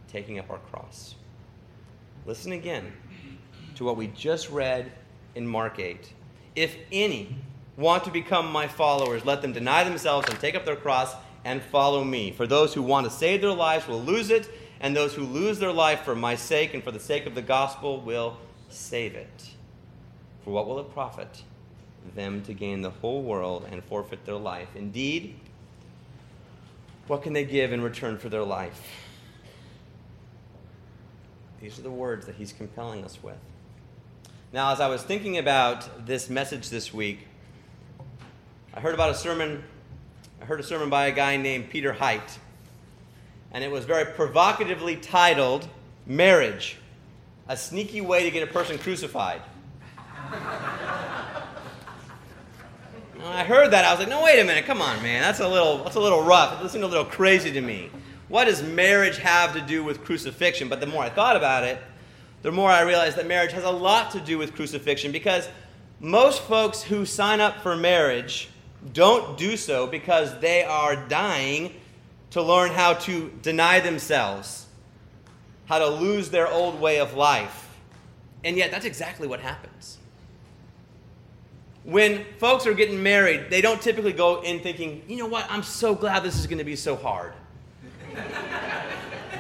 taking 0.09 0.39
up 0.39 0.51
our 0.51 0.59
cross. 0.59 1.15
Listen 2.27 2.53
again 2.53 2.93
to 3.75 3.85
what 3.85 3.97
we 3.97 4.09
just 4.09 4.51
read 4.51 4.93
in 5.35 5.47
Mark 5.47 5.79
8. 5.79 6.13
If 6.55 6.77
any 6.93 7.37
want 7.77 8.05
to 8.05 8.11
become 8.11 8.53
my 8.53 8.69
followers, 8.69 9.25
let 9.25 9.43
them 9.43 9.53
deny 9.53 9.85
themselves 9.85 10.29
and 10.29 10.39
take 10.39 10.55
up 10.55 10.65
their 10.65 10.77
cross 10.77 11.15
and 11.45 11.63
follow 11.63 12.05
me. 12.05 12.31
For 12.31 12.47
those 12.47 12.75
who 12.75 12.83
want 12.83 13.07
to 13.07 13.11
save 13.11 13.41
their 13.41 13.51
lives 13.51 13.89
will 13.89 14.01
lose 14.01 14.31
it, 14.31 14.49
and 14.81 14.95
those 14.95 15.15
who 15.15 15.25
lose 15.25 15.59
their 15.59 15.73
life 15.73 16.01
for 16.01 16.15
my 16.15 16.35
sake 16.35 16.75
and 16.75 16.83
for 16.83 16.91
the 16.91 17.01
sake 17.01 17.27
of 17.27 17.35
the 17.35 17.43
gospel 17.43 18.01
will 18.01 18.37
save 18.69 19.15
it. 19.15 19.51
For 20.45 20.51
what 20.51 20.67
will 20.67 20.81
it 20.81 20.93
profit 20.93 21.43
them 22.15 22.43
to 22.43 22.53
gain 22.53 22.83
the 22.83 22.91
whole 22.91 23.23
world 23.23 23.67
and 23.71 23.83
forfeit 23.85 24.25
their 24.25 24.37
life? 24.37 24.69
Indeed, 24.75 25.39
what 27.13 27.21
can 27.21 27.35
they 27.35 27.45
give 27.45 27.75
in 27.75 27.83
return 27.83 28.17
for 28.17 28.31
their 28.31 28.43
life? 28.43 28.81
These 31.61 31.79
are 31.79 31.83
the 31.83 31.91
words 31.91 32.25
that 32.25 32.37
he's 32.37 32.55
compelling 32.55 33.05
us 33.05 33.23
with. 33.23 33.37
Now, 34.51 34.73
as 34.73 34.81
I 34.81 34.89
was 34.89 35.03
thinking 35.03 35.37
about 35.37 36.07
this 36.07 36.31
message 36.31 36.71
this 36.71 36.95
week, 36.95 37.29
I 38.73 38.81
heard 38.81 38.95
about 38.95 39.11
a 39.11 39.15
sermon. 39.15 39.63
I 40.41 40.47
heard 40.47 40.59
a 40.59 40.63
sermon 40.63 40.89
by 40.89 41.09
a 41.09 41.13
guy 41.13 41.37
named 41.37 41.69
Peter 41.69 41.93
Height, 41.93 42.39
and 43.53 43.63
it 43.63 43.71
was 43.71 43.85
very 43.85 44.07
provocatively 44.07 44.97
titled 44.97 45.69
"Marriage: 46.07 46.79
A 47.47 47.59
Sneaky 47.59 48.01
Way 48.01 48.23
to 48.23 48.31
Get 48.31 48.43
a 48.43 48.51
Person 48.51 48.79
Crucified." 48.79 49.43
I 53.25 53.45
heard 53.45 53.71
that. 53.71 53.85
I 53.85 53.91
was 53.91 54.01
like, 54.01 54.09
"No, 54.09 54.23
wait 54.23 54.41
a 54.41 54.45
minute. 54.45 54.67
Come 54.67 54.83
on, 54.83 55.03
man. 55.03 55.23
That's 55.23 55.41
a 55.41 55.49
little. 55.49 55.85
That's 55.85 55.97
a 55.97 56.01
little 56.01 56.23
rough. 56.23 56.65
It 56.65 56.69
seemed 56.71 56.85
a 56.85 56.89
little 56.89 57.05
crazy 57.05 57.53
to 57.53 57.61
me." 57.61 57.91
What 58.29 58.47
does 58.47 58.63
marriage 58.63 59.19
have 59.19 59.53
to 59.53 59.61
do 59.61 59.85
with 59.85 60.05
crucifixion? 60.05 60.69
But 60.69 60.81
the 60.81 60.87
more 60.87 61.03
I 61.03 61.11
thought 61.11 61.37
about 61.37 61.65
it, 61.65 61.83
the 62.41 62.51
more 62.51 62.71
I 62.71 62.81
realized 62.81 63.17
that 63.17 63.27
marriage 63.27 63.53
has 63.53 63.65
a 63.65 63.71
lot 63.71 64.11
to 64.13 64.21
do 64.21 64.39
with 64.39 64.55
crucifixion 64.55 65.13
because 65.13 65.49
most 66.01 66.43
folks 66.43 66.83
who 66.83 67.05
sign 67.05 67.41
up 67.41 67.61
for 67.61 67.77
marriage 67.77 68.49
don't 68.93 69.37
do 69.39 69.57
so 69.57 69.87
because 69.87 70.39
they 70.41 70.65
are 70.65 70.97
dying 70.97 71.75
to 72.31 72.43
learn 72.43 72.71
how 72.71 72.95
to 72.95 73.31
deny 73.43 73.79
themselves, 73.79 74.67
how 75.67 75.79
to 75.79 75.87
lose 75.87 76.31
their 76.31 76.49
old 76.49 76.81
way 76.81 76.99
of 76.99 77.15
life. 77.15 77.69
And 78.45 78.57
yet, 78.57 78.71
that's 78.71 78.87
exactly 78.87 79.29
what 79.29 79.41
happens. 79.41 79.99
When 81.85 82.25
folks 82.39 82.67
are 82.67 82.75
getting 82.75 83.03
married, 83.03 83.51
they 83.51 83.61
don't 83.61 83.83
typically 83.83 84.13
go 84.13 84.41
in 84.43 84.61
thinking, 84.61 85.03
you 85.09 85.17
know 85.17 85.27
what, 85.27 85.47
I'm 85.51 85.63
so 85.63 85.95
glad 85.95 86.23
this 86.23 86.39
is 86.39 86.47
going 86.47 86.59
to 86.59 86.65
be 86.65 86.77
so 86.77 86.95
hard. 86.95 87.33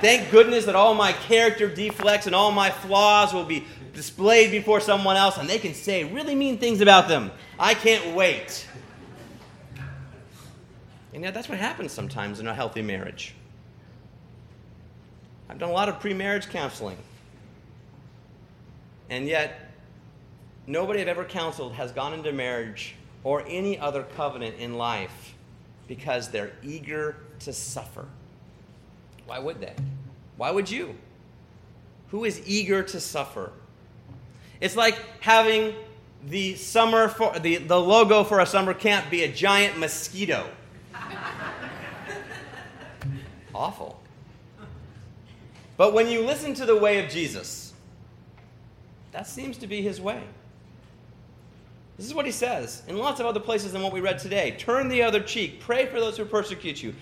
Thank 0.00 0.30
goodness 0.32 0.64
that 0.64 0.74
all 0.74 0.94
my 0.94 1.12
character 1.12 1.72
deflects 1.72 2.26
and 2.26 2.34
all 2.34 2.50
my 2.50 2.70
flaws 2.70 3.32
will 3.32 3.44
be 3.44 3.64
displayed 3.94 4.50
before 4.50 4.80
someone 4.80 5.16
else 5.16 5.38
and 5.38 5.48
they 5.48 5.58
can 5.58 5.74
say 5.74 6.04
really 6.04 6.34
mean 6.34 6.58
things 6.58 6.80
about 6.80 7.06
them. 7.06 7.30
I 7.58 7.74
can't 7.74 8.16
wait. 8.16 8.66
And 11.14 11.22
yet, 11.22 11.34
that's 11.34 11.48
what 11.48 11.58
happens 11.58 11.92
sometimes 11.92 12.40
in 12.40 12.46
a 12.46 12.54
healthy 12.54 12.82
marriage. 12.82 13.34
I've 15.48 15.58
done 15.58 15.68
a 15.68 15.72
lot 15.72 15.88
of 15.88 16.00
pre 16.00 16.14
marriage 16.14 16.48
counseling. 16.48 16.96
And 19.10 19.28
yet, 19.28 19.71
nobody 20.66 21.00
I've 21.00 21.08
ever 21.08 21.24
counseled 21.24 21.74
has 21.74 21.92
gone 21.92 22.14
into 22.14 22.32
marriage 22.32 22.94
or 23.24 23.44
any 23.46 23.78
other 23.78 24.02
covenant 24.02 24.56
in 24.56 24.74
life 24.74 25.34
because 25.88 26.30
they're 26.30 26.52
eager 26.62 27.16
to 27.40 27.52
suffer. 27.52 28.06
Why 29.26 29.38
would 29.38 29.60
they? 29.60 29.74
Why 30.36 30.50
would 30.50 30.70
you? 30.70 30.94
Who 32.10 32.24
is 32.24 32.42
eager 32.46 32.82
to 32.82 33.00
suffer? 33.00 33.52
It's 34.60 34.76
like 34.76 34.96
having 35.20 35.74
the 36.24 36.54
summer 36.54 37.08
for, 37.08 37.38
the, 37.38 37.56
the 37.56 37.80
logo 37.80 38.24
for 38.24 38.40
a 38.40 38.46
summer 38.46 38.74
camp 38.74 39.10
be 39.10 39.24
a 39.24 39.32
giant 39.32 39.78
mosquito. 39.78 40.46
Awful. 43.54 44.00
But 45.76 45.94
when 45.94 46.08
you 46.08 46.22
listen 46.22 46.54
to 46.54 46.66
the 46.66 46.76
way 46.76 47.04
of 47.04 47.10
Jesus, 47.10 47.72
that 49.10 49.26
seems 49.26 49.58
to 49.58 49.66
be 49.66 49.82
his 49.82 50.00
way. 50.00 50.22
This 52.02 52.10
is 52.10 52.16
what 52.16 52.26
he 52.26 52.32
says 52.32 52.82
in 52.88 52.98
lots 52.98 53.20
of 53.20 53.26
other 53.26 53.38
places 53.38 53.70
than 53.70 53.80
what 53.80 53.92
we 53.92 54.00
read 54.00 54.18
today. 54.18 54.56
Turn 54.58 54.88
the 54.88 55.04
other 55.04 55.20
cheek, 55.20 55.60
pray 55.60 55.86
for 55.86 56.00
those 56.00 56.16
who 56.16 56.24
persecute 56.24 56.82
you. 56.82 56.96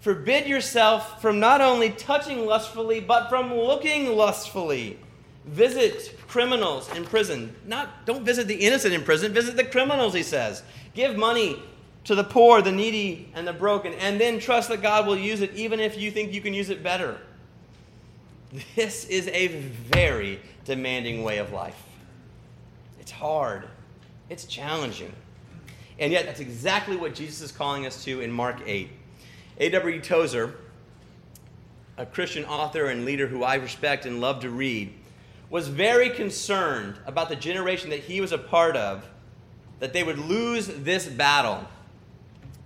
Forbid 0.00 0.46
yourself 0.46 1.20
from 1.20 1.38
not 1.38 1.60
only 1.60 1.90
touching 1.90 2.46
lustfully, 2.46 2.98
but 2.98 3.28
from 3.28 3.52
looking 3.52 4.16
lustfully. 4.16 4.98
Visit 5.44 6.18
criminals 6.28 6.90
in 6.96 7.04
prison. 7.04 7.54
Not 7.66 8.06
don't 8.06 8.24
visit 8.24 8.46
the 8.46 8.54
innocent 8.54 8.94
in 8.94 9.02
prison, 9.02 9.34
visit 9.34 9.54
the 9.54 9.64
criminals, 9.64 10.14
he 10.14 10.22
says. 10.22 10.62
Give 10.94 11.14
money 11.14 11.62
to 12.04 12.14
the 12.14 12.24
poor, 12.24 12.62
the 12.62 12.72
needy, 12.72 13.30
and 13.34 13.46
the 13.46 13.52
broken, 13.52 13.92
and 13.92 14.18
then 14.18 14.38
trust 14.38 14.70
that 14.70 14.80
God 14.80 15.06
will 15.06 15.18
use 15.18 15.42
it 15.42 15.52
even 15.56 15.78
if 15.78 15.98
you 15.98 16.10
think 16.10 16.32
you 16.32 16.40
can 16.40 16.54
use 16.54 16.70
it 16.70 16.82
better. 16.82 17.18
This 18.74 19.04
is 19.04 19.28
a 19.28 19.48
very 19.48 20.40
demanding 20.64 21.22
way 21.22 21.36
of 21.36 21.52
life. 21.52 21.82
It's 22.98 23.10
hard, 23.10 23.68
it's 24.30 24.44
challenging. 24.44 25.12
And 25.98 26.12
yet, 26.12 26.26
that's 26.26 26.40
exactly 26.40 26.96
what 26.96 27.14
Jesus 27.14 27.40
is 27.40 27.52
calling 27.52 27.86
us 27.86 28.04
to 28.04 28.20
in 28.20 28.30
Mark 28.30 28.60
8. 28.64 28.88
A.W. 29.58 30.00
Tozer, 30.00 30.54
a 31.96 32.06
Christian 32.06 32.44
author 32.44 32.86
and 32.86 33.04
leader 33.04 33.26
who 33.26 33.42
I 33.42 33.56
respect 33.56 34.06
and 34.06 34.20
love 34.20 34.40
to 34.40 34.50
read, 34.50 34.92
was 35.50 35.66
very 35.66 36.10
concerned 36.10 36.96
about 37.06 37.28
the 37.28 37.36
generation 37.36 37.90
that 37.90 38.00
he 38.00 38.20
was 38.20 38.32
a 38.32 38.38
part 38.38 38.76
of, 38.76 39.08
that 39.80 39.92
they 39.92 40.04
would 40.04 40.18
lose 40.18 40.68
this 40.68 41.08
battle, 41.08 41.66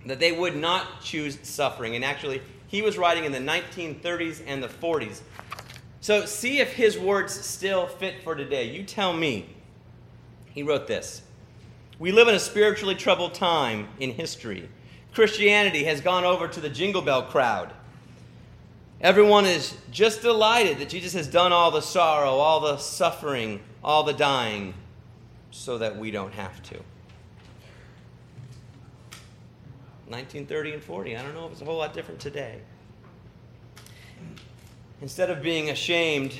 that 0.05 0.19
they 0.19 0.31
would 0.31 0.55
not 0.55 1.01
choose 1.01 1.39
suffering. 1.41 1.95
And 1.95 2.05
actually, 2.05 2.41
he 2.67 2.81
was 2.81 2.97
writing 2.97 3.25
in 3.25 3.31
the 3.31 3.39
1930s 3.39 4.43
and 4.45 4.61
the 4.61 4.67
40s. 4.67 5.21
So 6.01 6.25
see 6.25 6.59
if 6.59 6.73
his 6.73 6.99
words 6.99 7.33
still 7.33 7.87
fit 7.87 8.21
for 8.23 8.35
today. 8.35 8.69
You 8.69 8.83
tell 8.83 9.13
me. 9.13 9.49
He 10.53 10.61
wrote 10.61 10.85
this 10.85 11.22
We 12.03 12.11
live 12.11 12.27
in 12.27 12.35
a 12.35 12.39
spiritually 12.39 12.95
troubled 12.95 13.33
time 13.33 13.87
in 13.97 14.11
history. 14.11 14.67
Christianity 15.13 15.85
has 15.85 16.01
gone 16.01 16.25
over 16.25 16.49
to 16.49 16.59
the 16.59 16.67
Jingle 16.67 17.01
Bell 17.01 17.23
crowd. 17.23 17.71
Everyone 18.99 19.45
is 19.45 19.77
just 19.89 20.21
delighted 20.21 20.79
that 20.79 20.89
Jesus 20.89 21.13
has 21.13 21.27
done 21.27 21.53
all 21.53 21.71
the 21.71 21.79
sorrow, 21.79 22.31
all 22.31 22.59
the 22.59 22.75
suffering, 22.75 23.61
all 23.81 24.03
the 24.03 24.11
dying, 24.11 24.73
so 25.51 25.77
that 25.77 25.95
we 25.95 26.11
don't 26.11 26.33
have 26.33 26.61
to. 26.63 26.75
1930 30.09 30.73
and 30.73 30.83
40, 30.83 31.15
I 31.15 31.23
don't 31.23 31.33
know 31.33 31.45
if 31.45 31.53
it's 31.53 31.61
a 31.61 31.65
whole 31.65 31.77
lot 31.77 31.93
different 31.93 32.19
today. 32.19 32.59
Instead 35.01 35.29
of 35.29 35.41
being 35.41 35.69
ashamed 35.69 36.33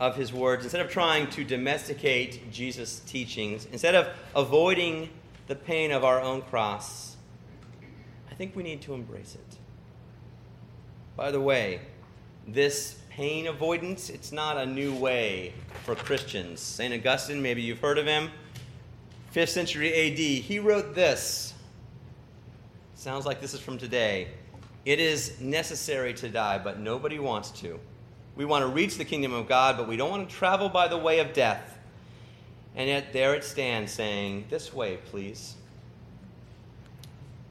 of 0.00 0.16
his 0.16 0.32
words, 0.32 0.64
instead 0.64 0.80
of 0.80 0.90
trying 0.90 1.28
to 1.28 1.44
domesticate 1.44 2.50
Jesus' 2.50 3.00
teachings, 3.00 3.68
instead 3.70 3.94
of 3.94 4.08
avoiding 4.34 5.10
the 5.46 5.54
pain 5.54 5.92
of 5.92 6.04
our 6.04 6.20
own 6.20 6.40
cross, 6.40 7.16
I 8.30 8.34
think 8.34 8.56
we 8.56 8.62
need 8.62 8.80
to 8.82 8.94
embrace 8.94 9.34
it. 9.34 9.56
By 11.16 11.30
the 11.30 11.40
way, 11.40 11.82
this 12.48 12.98
pain 13.10 13.46
avoidance, 13.46 14.08
it's 14.08 14.32
not 14.32 14.56
a 14.56 14.64
new 14.64 14.94
way 14.94 15.52
for 15.84 15.94
Christians. 15.94 16.60
St. 16.60 16.94
Augustine, 16.94 17.42
maybe 17.42 17.60
you've 17.60 17.80
heard 17.80 17.98
of 17.98 18.06
him, 18.06 18.30
5th 19.34 19.50
century 19.50 19.92
AD, 19.92 20.18
he 20.18 20.58
wrote 20.58 20.94
this. 20.94 21.52
Sounds 22.94 23.26
like 23.26 23.40
this 23.40 23.52
is 23.52 23.60
from 23.60 23.76
today. 23.76 24.28
It 24.86 24.98
is 24.98 25.38
necessary 25.40 26.14
to 26.14 26.28
die, 26.30 26.58
but 26.58 26.80
nobody 26.80 27.18
wants 27.18 27.50
to. 27.60 27.78
We 28.40 28.46
want 28.46 28.62
to 28.62 28.68
reach 28.68 28.96
the 28.96 29.04
kingdom 29.04 29.34
of 29.34 29.46
God, 29.46 29.76
but 29.76 29.86
we 29.86 29.98
don't 29.98 30.08
want 30.08 30.26
to 30.26 30.34
travel 30.34 30.70
by 30.70 30.88
the 30.88 30.96
way 30.96 31.18
of 31.18 31.34
death. 31.34 31.76
And 32.74 32.88
yet 32.88 33.12
there 33.12 33.34
it 33.34 33.44
stands 33.44 33.92
saying, 33.92 34.46
This 34.48 34.72
way, 34.72 34.96
please. 34.96 35.56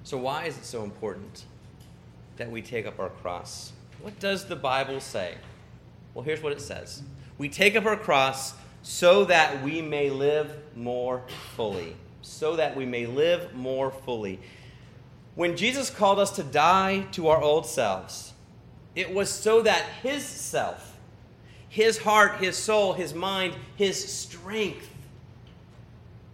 So, 0.03 0.17
why 0.17 0.45
is 0.45 0.57
it 0.57 0.65
so 0.65 0.83
important 0.83 1.45
that 2.37 2.49
we 2.49 2.63
take 2.63 2.87
up 2.87 2.99
our 2.99 3.09
cross? 3.09 3.71
What 4.01 4.19
does 4.19 4.45
the 4.45 4.55
Bible 4.55 4.99
say? 4.99 5.35
Well, 6.15 6.25
here's 6.25 6.41
what 6.41 6.53
it 6.53 6.59
says 6.59 7.03
We 7.37 7.49
take 7.49 7.75
up 7.75 7.85
our 7.85 7.95
cross 7.95 8.55
so 8.81 9.25
that 9.25 9.61
we 9.61 9.83
may 9.83 10.09
live 10.09 10.51
more 10.75 11.21
fully. 11.55 11.95
So 12.23 12.55
that 12.55 12.75
we 12.75 12.87
may 12.87 13.05
live 13.05 13.53
more 13.53 13.91
fully. 13.91 14.39
When 15.35 15.55
Jesus 15.55 15.91
called 15.91 16.17
us 16.17 16.31
to 16.31 16.43
die 16.43 17.05
to 17.11 17.27
our 17.27 17.39
old 17.39 17.67
selves, 17.67 18.28
it 18.99 19.13
was 19.13 19.29
so 19.29 19.61
that 19.61 19.83
his 20.03 20.23
self, 20.23 20.97
his 21.67 21.97
heart, 21.97 22.37
his 22.37 22.57
soul, 22.57 22.93
his 22.93 23.13
mind, 23.13 23.55
his 23.75 24.03
strength 24.11 24.87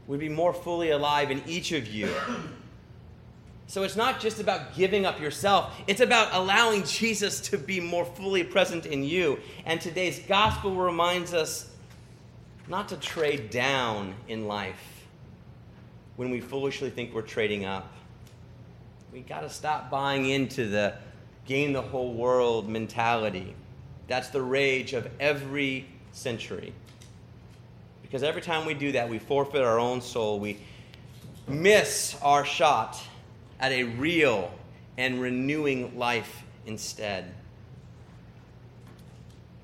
would 0.08 0.20
be 0.20 0.30
more 0.30 0.54
fully 0.54 0.92
alive 0.92 1.32
in 1.32 1.42
each 1.48 1.72
of 1.72 1.88
you 1.88 2.10
so 3.68 3.84
it's 3.84 3.96
not 3.96 4.20
just 4.20 4.40
about 4.40 4.76
giving 4.76 5.06
up 5.06 5.20
yourself, 5.20 5.76
it's 5.88 6.02
about 6.02 6.34
allowing 6.34 6.84
Jesus 6.84 7.40
to 7.50 7.58
be 7.58 7.80
more 7.80 8.06
fully 8.06 8.44
present 8.44 8.86
in 8.86 9.04
you. 9.04 9.40
And 9.66 9.82
today's 9.82 10.20
gospel 10.20 10.76
reminds 10.76 11.34
us 11.34 11.72
not 12.68 12.90
to 12.90 12.98
trade 12.98 13.50
down 13.50 14.14
in 14.28 14.48
life 14.48 15.06
when 16.16 16.30
we 16.30 16.42
foolishly 16.42 16.92
think 16.92 17.14
we're 17.14 17.24
trading 17.24 17.66
up. 17.66 17.92
We 19.12 19.22
got 19.22 19.42
to 19.42 19.50
stop 19.50 19.90
buying 19.90 20.30
into 20.30 20.70
the 20.70 20.96
gain 21.46 21.74
the 21.74 21.82
whole 21.82 22.14
world 22.14 22.68
mentality. 22.68 23.56
That's 24.08 24.30
the 24.30 24.42
rage 24.42 24.94
of 24.94 25.08
every 25.20 25.88
century. 26.12 26.74
Because 28.02 28.24
every 28.24 28.42
time 28.42 28.66
we 28.66 28.74
do 28.74 28.92
that, 28.94 29.10
we 29.10 29.20
forfeit 29.20 29.62
our 29.62 29.80
own 29.80 30.02
soul. 30.02 30.40
We 30.40 30.58
miss 31.48 32.16
our 32.22 32.46
shot 32.46 33.02
at 33.60 33.72
a 33.72 33.84
real 33.84 34.52
and 34.98 35.22
renewing 35.22 35.98
life 35.98 36.44
instead. 36.66 37.34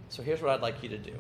So 0.10 0.22
here's 0.22 0.42
what 0.42 0.52
I'd 0.52 0.62
like 0.62 0.84
you 0.84 0.90
to 0.90 0.98
do 0.98 1.18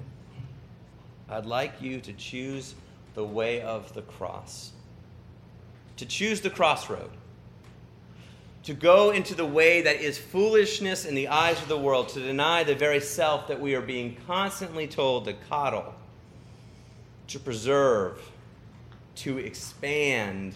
I'd 1.29 1.45
like 1.45 1.81
you 1.81 2.01
to 2.01 2.13
choose 2.13 2.75
the 3.13 3.23
way 3.23 3.61
of 3.61 3.93
the 3.93 4.01
cross, 4.01 4.71
to 5.97 6.05
choose 6.05 6.41
the 6.41 6.49
crossroad, 6.49 7.09
to 8.63 8.73
go 8.73 9.11
into 9.11 9.33
the 9.33 9.45
way 9.45 9.81
that 9.81 9.97
is 9.97 10.17
foolishness 10.17 11.05
in 11.05 11.15
the 11.15 11.27
eyes 11.27 11.61
of 11.61 11.67
the 11.67 11.77
world, 11.77 12.09
to 12.09 12.19
deny 12.19 12.63
the 12.63 12.75
very 12.75 12.99
self 12.99 13.47
that 13.47 13.59
we 13.59 13.73
are 13.75 13.81
being 13.81 14.15
constantly 14.27 14.87
told 14.87 15.25
to 15.25 15.33
coddle, 15.49 15.95
to 17.27 17.39
preserve, 17.39 18.21
to 19.15 19.39
expand 19.39 20.55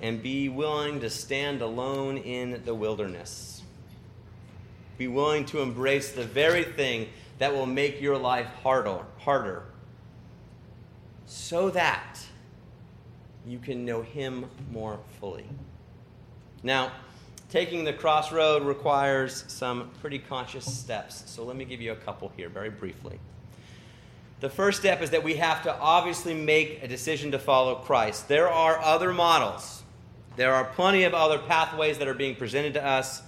and 0.00 0.22
be 0.22 0.48
willing 0.48 1.00
to 1.00 1.10
stand 1.10 1.60
alone 1.60 2.18
in 2.18 2.62
the 2.64 2.74
wilderness. 2.74 3.62
Be 4.96 5.08
willing 5.08 5.44
to 5.46 5.60
embrace 5.60 6.12
the 6.12 6.24
very 6.24 6.64
thing 6.64 7.08
that 7.38 7.52
will 7.52 7.66
make 7.66 8.00
your 8.00 8.16
life 8.16 8.48
harder, 8.62 9.00
harder 9.18 9.64
so 11.26 11.70
that 11.70 12.18
you 13.46 13.58
can 13.58 13.84
know 13.84 14.02
Him 14.02 14.46
more 14.72 14.98
fully. 15.20 15.46
Now, 16.62 16.92
taking 17.50 17.84
the 17.84 17.92
crossroad 17.92 18.64
requires 18.64 19.44
some 19.48 19.90
pretty 20.00 20.18
conscious 20.18 20.64
steps. 20.64 21.24
So 21.26 21.44
let 21.44 21.56
me 21.56 21.64
give 21.64 21.80
you 21.80 21.92
a 21.92 21.96
couple 21.96 22.30
here 22.36 22.48
very 22.48 22.70
briefly. 22.70 23.18
The 24.40 24.50
first 24.50 24.80
step 24.80 25.02
is 25.02 25.10
that 25.10 25.24
we 25.24 25.34
have 25.34 25.62
to 25.64 25.76
obviously 25.78 26.34
make 26.34 26.82
a 26.82 26.88
decision 26.88 27.32
to 27.32 27.38
follow 27.38 27.76
Christ. 27.76 28.28
There 28.28 28.48
are 28.48 28.78
other 28.78 29.12
models 29.12 29.78
there 30.38 30.54
are 30.54 30.62
plenty 30.62 31.02
of 31.02 31.14
other 31.14 31.36
pathways 31.36 31.98
that 31.98 32.06
are 32.06 32.14
being 32.14 32.36
presented 32.36 32.74
to 32.74 32.86
us. 32.86 33.22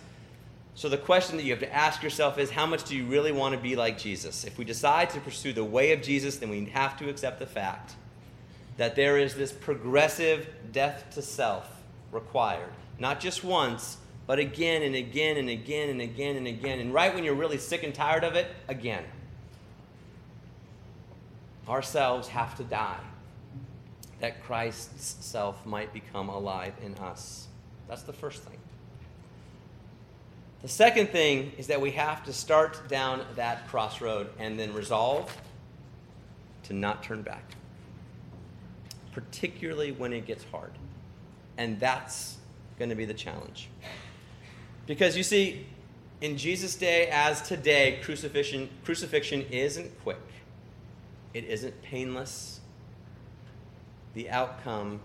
So 0.76 0.88
the 0.88 0.96
question 0.96 1.36
that 1.38 1.42
you 1.42 1.50
have 1.50 1.58
to 1.58 1.74
ask 1.74 2.04
yourself 2.04 2.38
is 2.38 2.50
how 2.50 2.66
much 2.66 2.84
do 2.84 2.96
you 2.96 3.04
really 3.04 3.32
want 3.32 3.52
to 3.52 3.60
be 3.60 3.74
like 3.74 3.98
Jesus? 3.98 4.44
If 4.44 4.56
we 4.56 4.64
decide 4.64 5.10
to 5.10 5.20
pursue 5.20 5.52
the 5.52 5.64
way 5.64 5.90
of 5.90 6.02
Jesus, 6.02 6.36
then 6.36 6.50
we 6.50 6.66
have 6.66 6.96
to 7.00 7.08
accept 7.08 7.40
the 7.40 7.46
fact 7.46 7.94
that 8.76 8.94
there 8.94 9.18
is 9.18 9.34
this 9.34 9.50
progressive 9.50 10.48
death 10.70 11.04
to 11.14 11.20
self 11.20 11.68
required. 12.12 12.70
Not 13.00 13.18
just 13.18 13.42
once, 13.42 13.96
but 14.30 14.38
again 14.38 14.82
and 14.82 14.94
again 14.94 15.38
and 15.38 15.50
again 15.50 15.88
and 15.88 16.00
again 16.00 16.36
and 16.36 16.46
again. 16.46 16.78
And 16.78 16.94
right 16.94 17.12
when 17.12 17.24
you're 17.24 17.34
really 17.34 17.58
sick 17.58 17.82
and 17.82 17.92
tired 17.92 18.22
of 18.22 18.36
it, 18.36 18.46
again. 18.68 19.02
Ourselves 21.66 22.28
have 22.28 22.56
to 22.58 22.62
die 22.62 23.00
that 24.20 24.40
Christ's 24.44 25.16
self 25.26 25.66
might 25.66 25.92
become 25.92 26.28
alive 26.28 26.74
in 26.80 26.94
us. 26.98 27.48
That's 27.88 28.02
the 28.02 28.12
first 28.12 28.44
thing. 28.44 28.56
The 30.62 30.68
second 30.68 31.08
thing 31.08 31.50
is 31.58 31.66
that 31.66 31.80
we 31.80 31.90
have 31.90 32.24
to 32.26 32.32
start 32.32 32.88
down 32.88 33.26
that 33.34 33.66
crossroad 33.66 34.30
and 34.38 34.56
then 34.56 34.72
resolve 34.72 35.36
to 36.62 36.72
not 36.72 37.02
turn 37.02 37.22
back, 37.22 37.56
particularly 39.10 39.90
when 39.90 40.12
it 40.12 40.24
gets 40.24 40.44
hard. 40.52 40.70
And 41.58 41.80
that's 41.80 42.36
going 42.78 42.90
to 42.90 42.94
be 42.94 43.06
the 43.06 43.12
challenge. 43.12 43.68
Because 44.90 45.16
you 45.16 45.22
see, 45.22 45.66
in 46.20 46.36
Jesus' 46.36 46.74
day 46.74 47.06
as 47.12 47.42
today, 47.42 48.00
crucifixion, 48.02 48.68
crucifixion 48.84 49.42
isn't 49.42 49.88
quick, 50.02 50.18
it 51.32 51.44
isn't 51.44 51.80
painless. 51.80 52.58
The 54.14 54.28
outcome 54.30 54.98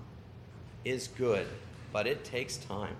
is 0.85 1.07
good, 1.07 1.45
but 1.93 2.07
it 2.07 2.23
takes 2.23 2.57
time. 2.57 2.95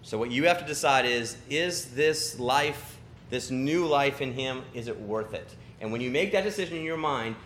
So, 0.00 0.16
what 0.16 0.30
you 0.30 0.46
have 0.46 0.58
to 0.60 0.64
decide 0.64 1.04
is 1.04 1.36
is 1.50 1.94
this 1.94 2.40
life, 2.40 2.96
this 3.28 3.50
new 3.50 3.84
life 3.84 4.22
in 4.22 4.32
Him, 4.32 4.62
is 4.72 4.88
it 4.88 4.98
worth 4.98 5.34
it? 5.34 5.54
And 5.82 5.92
when 5.92 6.00
you 6.00 6.10
make 6.10 6.32
that 6.32 6.42
decision 6.42 6.78
in 6.78 6.84
your 6.84 6.96
mind, 6.96 7.36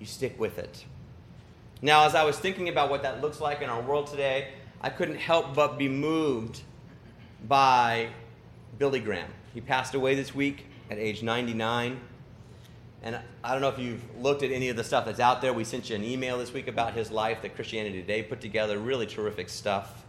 you 0.00 0.06
stick 0.06 0.40
with 0.40 0.58
it. 0.58 0.84
Now, 1.82 2.04
as 2.04 2.16
I 2.16 2.24
was 2.24 2.36
thinking 2.36 2.68
about 2.68 2.90
what 2.90 3.04
that 3.04 3.20
looks 3.20 3.40
like 3.40 3.62
in 3.62 3.70
our 3.70 3.80
world 3.80 4.08
today, 4.08 4.48
I 4.80 4.90
couldn't 4.90 5.18
help 5.18 5.54
but 5.54 5.78
be 5.78 5.88
moved 5.88 6.62
by 7.48 8.08
Billy 8.78 9.00
Graham. 9.00 9.30
He 9.54 9.60
passed 9.60 9.94
away 9.94 10.14
this 10.14 10.34
week 10.34 10.66
at 10.90 10.98
age 10.98 11.22
99. 11.22 12.00
And 13.02 13.18
I 13.42 13.52
don't 13.52 13.62
know 13.62 13.68
if 13.68 13.78
you've 13.78 14.02
looked 14.20 14.42
at 14.42 14.50
any 14.50 14.68
of 14.68 14.76
the 14.76 14.84
stuff 14.84 15.06
that's 15.06 15.20
out 15.20 15.40
there. 15.40 15.52
We 15.52 15.64
sent 15.64 15.88
you 15.88 15.96
an 15.96 16.04
email 16.04 16.38
this 16.38 16.52
week 16.52 16.68
about 16.68 16.92
his 16.92 17.10
life 17.10 17.42
that 17.42 17.54
Christianity 17.54 18.00
Today 18.00 18.22
put 18.22 18.40
together. 18.40 18.78
Really 18.78 19.06
terrific 19.06 19.48
stuff. 19.48 20.04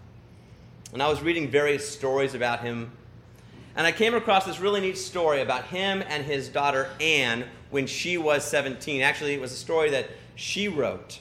And 0.94 1.02
I 1.02 1.08
was 1.08 1.22
reading 1.22 1.50
various 1.50 1.88
stories 1.88 2.36
about 2.36 2.60
him. 2.60 2.92
And 3.78 3.88
I 3.88 3.94
came 3.94 4.14
across 4.14 4.46
this 4.46 4.60
really 4.60 4.82
neat 4.82 4.98
story 4.98 5.42
about 5.42 5.66
him 5.66 6.04
and 6.08 6.26
his 6.26 6.50
daughter 6.50 6.90
Anne 7.00 7.46
when 7.70 7.88
she 7.88 8.18
was 8.18 8.44
17. 8.44 9.02
Actually, 9.02 9.36
it 9.36 9.42
was 9.42 9.54
a 9.54 9.58
story 9.58 9.90
that 9.92 10.10
she 10.36 10.68
wrote. 10.68 11.20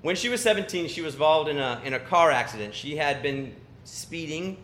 When 0.00 0.16
she 0.16 0.30
was 0.30 0.40
17, 0.40 0.88
she 0.88 1.02
was 1.02 1.12
involved 1.14 1.50
in 1.50 1.58
a, 1.58 1.80
in 1.84 1.92
a 1.92 2.00
car 2.00 2.30
accident. 2.30 2.74
She 2.74 2.96
had 2.96 3.22
been 3.22 3.54
speeding, 3.84 4.56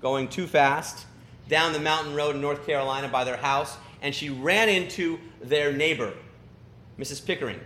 going 0.00 0.28
too 0.28 0.46
fast, 0.46 1.06
down 1.48 1.72
the 1.72 1.80
mountain 1.80 2.14
road 2.14 2.34
in 2.34 2.40
North 2.40 2.64
Carolina 2.66 3.08
by 3.08 3.24
their 3.24 3.36
house, 3.36 3.76
and 4.02 4.14
she 4.14 4.30
ran 4.30 4.68
into 4.68 5.18
their 5.42 5.72
neighbor, 5.72 6.12
Mrs. 6.98 7.24
Pickering. 7.24 7.60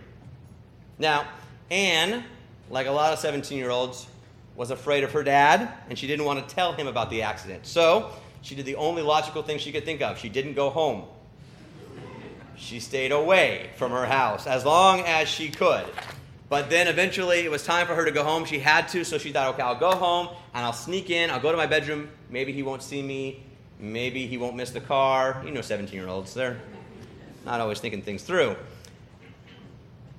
Now, 0.97 1.27
Anne, 1.69 2.23
like 2.69 2.87
a 2.87 2.91
lot 2.91 3.13
of 3.13 3.19
17 3.19 3.57
year 3.57 3.69
olds, 3.69 4.07
was 4.55 4.71
afraid 4.71 5.03
of 5.03 5.11
her 5.11 5.23
dad, 5.23 5.71
and 5.89 5.97
she 5.97 6.07
didn't 6.07 6.25
want 6.25 6.47
to 6.47 6.55
tell 6.55 6.73
him 6.73 6.87
about 6.87 7.09
the 7.09 7.23
accident. 7.23 7.65
So, 7.65 8.11
she 8.41 8.55
did 8.55 8.65
the 8.65 8.75
only 8.75 9.01
logical 9.01 9.41
thing 9.41 9.57
she 9.57 9.71
could 9.71 9.85
think 9.85 10.01
of. 10.01 10.17
She 10.17 10.29
didn't 10.29 10.53
go 10.53 10.69
home. 10.69 11.05
She 12.55 12.79
stayed 12.79 13.11
away 13.11 13.71
from 13.77 13.91
her 13.91 14.05
house 14.05 14.45
as 14.45 14.63
long 14.63 15.01
as 15.01 15.27
she 15.27 15.49
could. 15.49 15.85
But 16.49 16.69
then 16.69 16.87
eventually 16.87 17.39
it 17.39 17.49
was 17.49 17.63
time 17.63 17.87
for 17.87 17.95
her 17.95 18.05
to 18.05 18.11
go 18.11 18.23
home. 18.23 18.45
She 18.45 18.59
had 18.59 18.87
to, 18.89 19.03
so 19.03 19.17
she 19.17 19.31
thought, 19.31 19.55
okay, 19.55 19.63
I'll 19.63 19.79
go 19.79 19.91
home 19.91 20.27
and 20.53 20.63
I'll 20.63 20.73
sneak 20.73 21.09
in. 21.09 21.31
I'll 21.31 21.39
go 21.39 21.51
to 21.51 21.57
my 21.57 21.65
bedroom. 21.65 22.09
Maybe 22.33 22.51
he 22.51 22.63
won't 22.63 22.81
see 22.81 23.03
me. 23.03 23.43
Maybe 23.79 24.25
he 24.25 24.39
won't 24.39 24.55
miss 24.55 24.71
the 24.71 24.81
car. 24.81 25.43
You 25.45 25.51
know, 25.51 25.61
17 25.61 25.93
year 25.93 26.07
olds, 26.07 26.33
they're 26.33 26.59
not 27.45 27.61
always 27.61 27.79
thinking 27.79 28.01
things 28.01 28.23
through. 28.23 28.55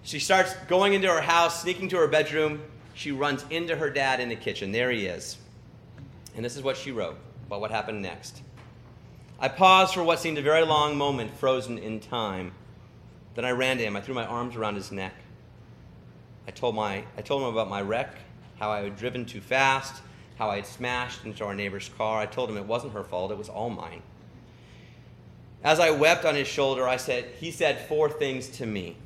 She 0.05 0.21
starts 0.21 0.55
going 0.69 0.93
into 0.93 1.09
her 1.09 1.21
house, 1.21 1.63
sneaking 1.63 1.89
to 1.89 1.97
her 1.97 2.07
bedroom. 2.07 2.63
She 2.95 3.11
runs 3.11 3.45
into 3.51 3.75
her 3.75 3.91
dad 3.91 4.21
in 4.21 4.29
the 4.29 4.37
kitchen. 4.37 4.71
There 4.71 4.93
he 4.93 5.07
is. 5.07 5.39
And 6.37 6.45
this 6.45 6.57
is 6.57 6.63
what 6.63 6.77
she 6.77 6.93
wrote 6.93 7.19
about 7.49 7.61
what 7.61 7.73
happened 7.73 8.01
next. 8.01 8.43
I 9.41 9.49
paused 9.49 9.95
for 9.95 10.05
what 10.05 10.21
seemed 10.21 10.39
a 10.39 10.43
very 10.43 10.65
long 10.65 10.97
moment, 10.97 11.37
frozen 11.37 11.79
in 11.79 11.99
time. 11.99 12.53
Then 13.35 13.45
I 13.45 13.51
ran 13.51 13.79
to 13.79 13.83
him. 13.83 13.97
I 13.97 14.01
threw 14.01 14.15
my 14.15 14.25
arms 14.25 14.55
around 14.55 14.77
his 14.77 14.93
neck. 14.93 15.15
I 16.47 16.53
told, 16.53 16.77
my, 16.77 17.03
I 17.19 17.23
told 17.23 17.43
him 17.43 17.49
about 17.49 17.69
my 17.69 17.83
wreck, 17.83 18.15
how 18.61 18.71
I 18.71 18.83
had 18.85 18.97
driven 18.97 19.27
too 19.27 19.41
fast, 19.41 20.01
how 20.37 20.51
I 20.51 20.57
had 20.57 20.67
smashed 20.67 21.25
into 21.25 21.45
our 21.45 21.55
neighbor's 21.55 21.89
car. 21.97 22.21
I 22.21 22.27
told 22.27 22.51
him 22.51 22.57
it 22.57 22.67
wasn't 22.67 22.93
her 22.93 23.05
fault, 23.05 23.31
it 23.31 23.39
was 23.39 23.49
all 23.49 23.71
mine. 23.71 24.03
As 25.63 25.81
I 25.81 25.91
wept 25.91 26.25
on 26.25 26.35
his 26.35 26.47
shoulder, 26.47 26.87
I 26.87 26.99
said, 26.99 27.25
he 27.41 27.51
said 27.51 27.87
four 27.89 28.11
things 28.11 28.49
to 28.49 28.67
me. 28.67 28.97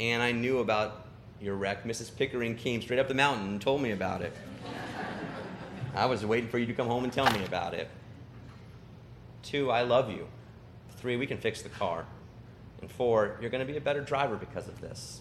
And 0.00 0.22
I 0.22 0.32
knew 0.32 0.60
about 0.60 1.06
your 1.40 1.56
wreck. 1.56 1.84
Mrs. 1.84 2.16
Pickering 2.16 2.56
came 2.56 2.80
straight 2.80 2.98
up 2.98 3.08
the 3.08 3.14
mountain 3.14 3.48
and 3.48 3.60
told 3.60 3.82
me 3.82 3.90
about 3.90 4.22
it. 4.22 4.32
I 5.94 6.06
was 6.06 6.24
waiting 6.24 6.48
for 6.48 6.58
you 6.58 6.64
to 6.66 6.72
come 6.72 6.86
home 6.86 7.04
and 7.04 7.12
tell 7.12 7.30
me 7.32 7.44
about 7.44 7.74
it. 7.74 7.90
Two, 9.42 9.70
I 9.70 9.82
love 9.82 10.10
you. 10.10 10.26
Three, 10.96 11.16
we 11.16 11.26
can 11.26 11.36
fix 11.36 11.60
the 11.60 11.68
car. 11.68 12.06
And 12.80 12.90
four, 12.90 13.36
you're 13.40 13.50
going 13.50 13.64
to 13.64 13.70
be 13.70 13.76
a 13.76 13.80
better 13.80 14.00
driver 14.00 14.36
because 14.36 14.68
of 14.68 14.80
this. 14.80 15.20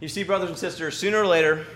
You 0.00 0.06
see, 0.06 0.22
brothers 0.22 0.48
and 0.48 0.56
sisters, 0.56 0.96
sooner 0.96 1.18
or 1.18 1.26
later, 1.26 1.66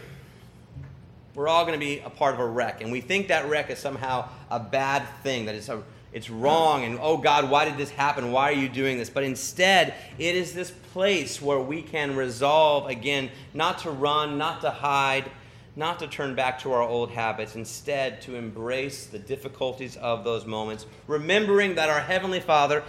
we're 1.35 1.49
all 1.49 1.65
going 1.65 1.79
to 1.79 1.85
be 1.85 1.99
a 1.99 2.11
part 2.11 2.35
of 2.35 2.41
a 2.41 2.47
wreck. 2.47 2.81
And 2.81 2.93
we 2.93 3.01
think 3.01 3.29
that 3.29 3.49
wreck 3.49 3.69
is 3.69 3.81
somehow 3.81 4.29
a 4.49 4.61
bad 4.61 5.05
thing, 5.25 5.47
that 5.47 5.57
it's, 5.57 5.69
a, 5.69 5.83
it's 6.13 6.31
wrong, 6.31 6.85
and 6.85 7.01
oh 7.01 7.17
God, 7.17 7.51
why 7.51 7.65
did 7.65 7.77
this 7.77 7.91
happen? 7.91 8.31
Why 8.31 8.51
are 8.51 8.55
you 8.55 8.69
doing 8.69 8.97
this? 8.97 9.11
But 9.11 9.25
instead, 9.25 9.95
it 10.19 10.37
is 10.37 10.53
this 10.53 10.71
place 10.71 11.43
where 11.43 11.59
we 11.59 11.83
can 11.83 12.15
resolve 12.15 12.89
again 12.89 13.29
not 13.55 13.79
to 13.81 13.91
run, 13.91 14.39
not 14.39 14.61
to 14.61 14.71
hide, 14.71 15.29
not 15.75 15.99
to 15.99 16.07
turn 16.07 16.37
back 16.37 16.61
to 16.61 16.73
our 16.73 16.83
old 16.83 17.11
habits, 17.11 17.57
instead, 17.57 18.21
to 18.23 18.37
embrace 18.37 19.07
the 19.07 19.19
difficulties 19.19 19.97
of 19.97 20.23
those 20.23 20.47
moments, 20.47 20.87
remembering 21.09 21.75
that 21.75 21.89
our 21.89 22.01
Heavenly 22.01 22.41
Father 22.41 22.85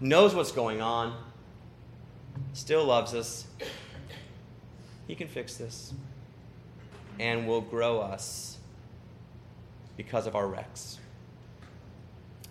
knows 0.00 0.34
what's 0.34 0.52
going 0.52 0.80
on, 0.80 1.14
still 2.54 2.86
loves 2.86 3.12
us, 3.12 3.44
he 5.06 5.14
can 5.14 5.28
fix 5.28 5.56
this 5.56 5.92
and 7.18 7.46
will 7.46 7.60
grow 7.60 8.00
us 8.00 8.58
because 9.96 10.26
of 10.26 10.34
our 10.34 10.46
wrecks. 10.46 10.98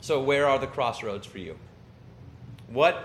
So, 0.01 0.21
where 0.21 0.47
are 0.47 0.59
the 0.59 0.67
crossroads 0.67 1.27
for 1.27 1.37
you? 1.37 1.57
What 2.69 3.03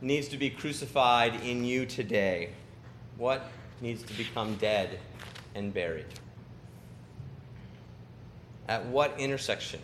needs 0.00 0.28
to 0.28 0.36
be 0.36 0.50
crucified 0.50 1.42
in 1.42 1.64
you 1.64 1.86
today? 1.86 2.50
What 3.16 3.48
needs 3.80 4.02
to 4.02 4.14
become 4.14 4.56
dead 4.56 4.98
and 5.54 5.72
buried? 5.72 6.06
At 8.68 8.84
what 8.86 9.18
intersection 9.18 9.80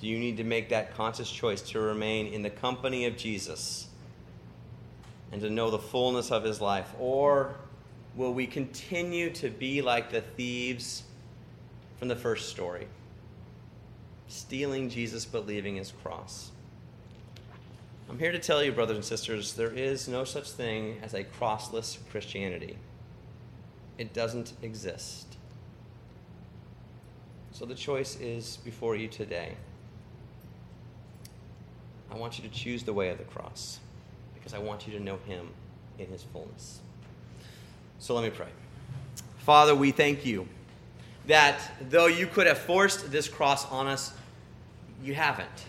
do 0.00 0.06
you 0.06 0.18
need 0.18 0.36
to 0.36 0.44
make 0.44 0.68
that 0.68 0.94
conscious 0.94 1.30
choice 1.30 1.60
to 1.62 1.80
remain 1.80 2.32
in 2.32 2.42
the 2.42 2.50
company 2.50 3.06
of 3.06 3.16
Jesus? 3.16 3.87
And 5.32 5.40
to 5.42 5.50
know 5.50 5.70
the 5.70 5.78
fullness 5.78 6.30
of 6.30 6.44
his 6.44 6.60
life? 6.60 6.92
Or 6.98 7.54
will 8.16 8.32
we 8.32 8.46
continue 8.46 9.30
to 9.30 9.50
be 9.50 9.82
like 9.82 10.10
the 10.10 10.20
thieves 10.20 11.02
from 11.98 12.08
the 12.08 12.16
first 12.16 12.48
story, 12.48 12.86
stealing 14.28 14.88
Jesus 14.88 15.24
but 15.24 15.46
leaving 15.46 15.76
his 15.76 15.92
cross? 16.02 16.50
I'm 18.08 18.18
here 18.18 18.32
to 18.32 18.38
tell 18.38 18.64
you, 18.64 18.72
brothers 18.72 18.96
and 18.96 19.04
sisters, 19.04 19.52
there 19.52 19.70
is 19.70 20.08
no 20.08 20.24
such 20.24 20.50
thing 20.50 20.98
as 21.02 21.12
a 21.12 21.24
crossless 21.24 21.98
Christianity. 22.10 22.78
It 23.98 24.14
doesn't 24.14 24.54
exist. 24.62 25.36
So 27.52 27.66
the 27.66 27.74
choice 27.74 28.18
is 28.18 28.58
before 28.64 28.96
you 28.96 29.08
today. 29.08 29.56
I 32.10 32.16
want 32.16 32.38
you 32.38 32.48
to 32.48 32.54
choose 32.54 32.84
the 32.84 32.94
way 32.94 33.10
of 33.10 33.18
the 33.18 33.24
cross 33.24 33.80
because 34.48 34.58
I 34.58 34.66
want 34.66 34.86
you 34.86 34.94
to 34.94 35.04
know 35.04 35.18
him 35.26 35.46
in 35.98 36.06
his 36.06 36.22
fullness. 36.22 36.80
So 37.98 38.14
let 38.14 38.24
me 38.24 38.30
pray. 38.30 38.46
Father, 39.40 39.74
we 39.74 39.90
thank 39.90 40.24
you 40.24 40.48
that 41.26 41.60
though 41.90 42.06
you 42.06 42.26
could 42.26 42.46
have 42.46 42.56
forced 42.56 43.10
this 43.10 43.28
cross 43.28 43.70
on 43.70 43.86
us, 43.86 44.14
you 45.02 45.12
haven't. 45.12 45.66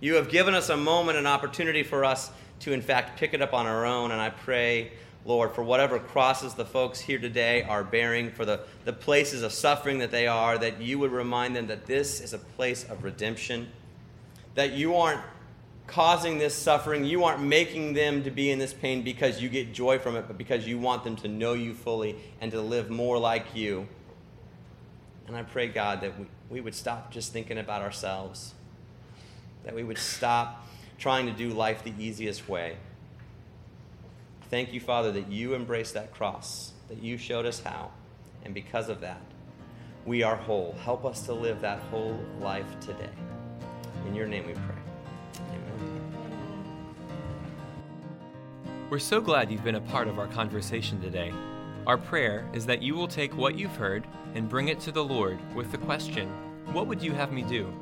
You 0.00 0.16
have 0.16 0.28
given 0.28 0.52
us 0.52 0.68
a 0.68 0.76
moment, 0.76 1.16
an 1.16 1.26
opportunity 1.26 1.82
for 1.82 2.04
us 2.04 2.30
to, 2.60 2.72
in 2.72 2.82
fact, 2.82 3.18
pick 3.18 3.32
it 3.32 3.40
up 3.40 3.54
on 3.54 3.64
our 3.66 3.86
own. 3.86 4.10
And 4.10 4.20
I 4.20 4.28
pray, 4.28 4.92
Lord, 5.24 5.52
for 5.52 5.62
whatever 5.62 5.98
crosses 5.98 6.52
the 6.52 6.66
folks 6.66 7.00
here 7.00 7.18
today 7.18 7.62
are 7.62 7.82
bearing, 7.82 8.30
for 8.30 8.44
the, 8.44 8.60
the 8.84 8.92
places 8.92 9.42
of 9.42 9.52
suffering 9.52 10.00
that 10.00 10.10
they 10.10 10.26
are, 10.26 10.58
that 10.58 10.82
you 10.82 10.98
would 10.98 11.12
remind 11.12 11.56
them 11.56 11.68
that 11.68 11.86
this 11.86 12.20
is 12.20 12.34
a 12.34 12.38
place 12.38 12.84
of 12.84 13.04
redemption, 13.04 13.68
that 14.54 14.72
you 14.72 14.96
aren't 14.96 15.22
causing 15.86 16.38
this 16.38 16.54
suffering. 16.54 17.04
You 17.04 17.24
aren't 17.24 17.42
making 17.42 17.94
them 17.94 18.22
to 18.24 18.30
be 18.30 18.50
in 18.50 18.58
this 18.58 18.72
pain 18.72 19.02
because 19.02 19.42
you 19.42 19.48
get 19.48 19.72
joy 19.72 19.98
from 19.98 20.16
it, 20.16 20.26
but 20.26 20.38
because 20.38 20.66
you 20.66 20.78
want 20.78 21.04
them 21.04 21.16
to 21.16 21.28
know 21.28 21.52
you 21.54 21.74
fully 21.74 22.16
and 22.40 22.50
to 22.52 22.60
live 22.60 22.90
more 22.90 23.18
like 23.18 23.54
you. 23.54 23.88
And 25.26 25.36
I 25.36 25.42
pray, 25.42 25.68
God, 25.68 26.00
that 26.02 26.18
we, 26.18 26.26
we 26.50 26.60
would 26.60 26.74
stop 26.74 27.10
just 27.10 27.32
thinking 27.32 27.58
about 27.58 27.82
ourselves, 27.82 28.54
that 29.64 29.74
we 29.74 29.84
would 29.84 29.98
stop 29.98 30.66
trying 30.98 31.26
to 31.26 31.32
do 31.32 31.50
life 31.50 31.84
the 31.84 31.94
easiest 31.98 32.48
way. 32.48 32.76
Thank 34.50 34.72
you, 34.72 34.80
Father, 34.80 35.10
that 35.12 35.30
you 35.30 35.54
embraced 35.54 35.94
that 35.94 36.12
cross, 36.12 36.72
that 36.88 37.02
you 37.02 37.16
showed 37.16 37.46
us 37.46 37.60
how. 37.60 37.90
And 38.44 38.52
because 38.52 38.88
of 38.88 39.00
that, 39.00 39.22
we 40.04 40.22
are 40.22 40.36
whole. 40.36 40.76
Help 40.84 41.04
us 41.04 41.22
to 41.22 41.32
live 41.32 41.60
that 41.62 41.78
whole 41.84 42.18
life 42.40 42.78
today. 42.80 43.08
In 44.06 44.14
your 44.14 44.26
name 44.26 44.46
we 44.46 44.52
pray. 44.52 44.81
We're 48.92 48.98
so 48.98 49.22
glad 49.22 49.50
you've 49.50 49.64
been 49.64 49.76
a 49.76 49.80
part 49.80 50.06
of 50.06 50.18
our 50.18 50.26
conversation 50.26 51.00
today. 51.00 51.32
Our 51.86 51.96
prayer 51.96 52.46
is 52.52 52.66
that 52.66 52.82
you 52.82 52.94
will 52.94 53.08
take 53.08 53.34
what 53.34 53.58
you've 53.58 53.74
heard 53.74 54.06
and 54.34 54.50
bring 54.50 54.68
it 54.68 54.80
to 54.80 54.92
the 54.92 55.02
Lord 55.02 55.38
with 55.54 55.72
the 55.72 55.78
question, 55.78 56.28
What 56.74 56.88
would 56.88 57.02
you 57.02 57.12
have 57.12 57.32
me 57.32 57.40
do? 57.40 57.72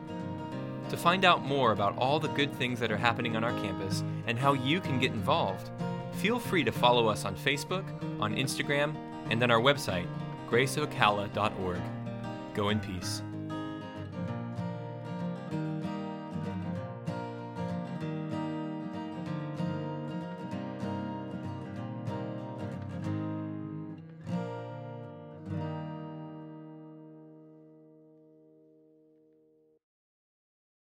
To 0.88 0.96
find 0.96 1.24
out 1.24 1.44
more 1.44 1.72
about 1.72 1.98
all 1.98 2.20
the 2.20 2.28
good 2.28 2.54
things 2.54 2.78
that 2.78 2.92
are 2.92 2.96
happening 2.96 3.34
on 3.34 3.42
our 3.42 3.60
campus 3.60 4.04
and 4.28 4.38
how 4.38 4.52
you 4.52 4.80
can 4.80 5.00
get 5.00 5.10
involved, 5.10 5.72
feel 6.12 6.38
free 6.38 6.62
to 6.62 6.70
follow 6.70 7.08
us 7.08 7.24
on 7.24 7.34
Facebook, 7.34 7.82
on 8.20 8.36
Instagram, 8.36 8.94
and 9.30 9.42
on 9.42 9.50
our 9.50 9.60
website, 9.60 10.06
graceocala.org. 10.48 11.80
Go 12.54 12.68
in 12.68 12.78
peace. 12.78 13.20